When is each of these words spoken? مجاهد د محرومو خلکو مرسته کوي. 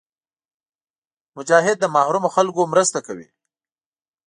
مجاهد 1.37 1.77
د 1.79 1.85
محرومو 1.95 2.29
خلکو 2.35 2.61
مرسته 2.73 2.99
کوي. 3.07 3.27